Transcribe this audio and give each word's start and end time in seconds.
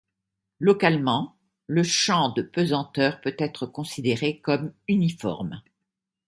Localement, 0.59 1.35
le 1.67 1.83
champ 1.83 2.29
de 2.29 2.41
pesanteur 2.41 3.21
peut 3.21 3.35
être 3.37 3.67
considéré 3.67 4.39
comme 4.39 4.73
uniforme. 4.87 5.61